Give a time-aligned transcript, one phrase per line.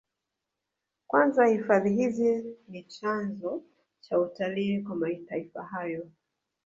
[1.07, 3.61] Kwanza hifadhi hizi ni chanzo
[4.01, 6.07] cha utalii kwa mataifa hayo